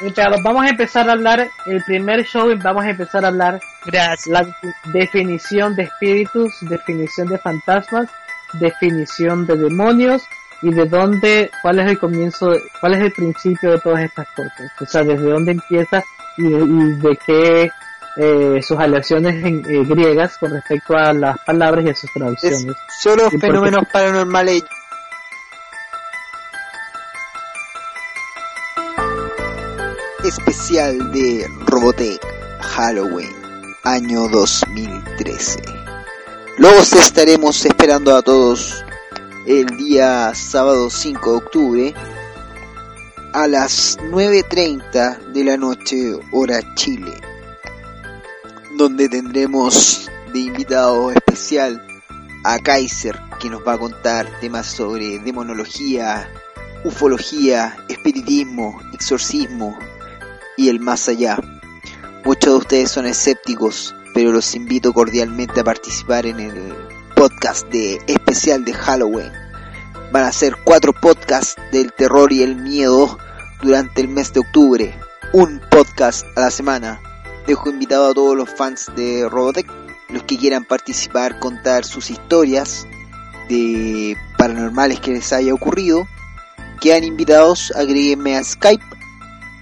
[0.00, 4.26] Muchachos, vamos a empezar a hablar, el primer show vamos a empezar a hablar Gracias.
[4.26, 4.46] la
[4.92, 8.08] definición de espíritus, definición de fantasmas,
[8.54, 10.22] definición de demonios
[10.60, 14.70] y de dónde, cuál es el comienzo, cuál es el principio de todas estas cosas.
[14.80, 16.02] O sea, desde dónde empieza
[16.36, 17.70] y de, y de qué
[18.16, 22.14] eh, sus aleaciones en, eh, griegas con respecto a las palabras y a sus Es
[22.14, 22.76] traducciones.
[23.00, 23.46] solo ¿Y por qué?
[23.46, 24.64] fenómenos paranormales.
[30.38, 32.18] Especial de Robotech
[32.60, 33.28] Halloween,
[33.84, 35.60] año 2013.
[36.56, 38.82] Luego os estaremos esperando a todos
[39.46, 41.94] el día sábado 5 de octubre
[43.34, 47.12] a las 9.30 de la noche hora Chile,
[48.78, 51.86] donde tendremos de invitado especial
[52.44, 56.26] a Kaiser, que nos va a contar temas sobre demonología,
[56.84, 59.76] ufología, espiritismo, exorcismo
[60.62, 61.38] y el más allá.
[62.24, 66.74] Muchos de ustedes son escépticos, pero los invito cordialmente a participar en el
[67.16, 69.32] podcast de especial de Halloween.
[70.12, 73.18] Van a ser cuatro podcasts del terror y el miedo
[73.60, 74.94] durante el mes de octubre.
[75.32, 77.00] Un podcast a la semana.
[77.46, 79.66] Dejo invitado a todos los fans de Robotech
[80.10, 82.86] los que quieran participar, contar sus historias
[83.48, 86.06] de paranormales que les haya ocurrido,
[86.80, 88.84] quedan invitados, agréguenme a Skype,